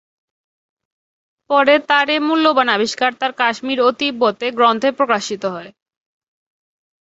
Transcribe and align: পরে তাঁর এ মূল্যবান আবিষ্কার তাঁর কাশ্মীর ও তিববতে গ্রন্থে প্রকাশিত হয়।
পরে 1.49 1.75
তাঁর 1.89 2.07
এ 2.09 2.27
মূল্যবান 2.27 2.67
আবিষ্কার 2.69 3.11
তাঁর 3.19 3.31
কাশ্মীর 3.39 3.79
ও 3.81 3.89
তিববতে 3.99 4.45
গ্রন্থে 4.57 4.89
প্রকাশিত 4.99 5.43
হয়। 5.55 5.69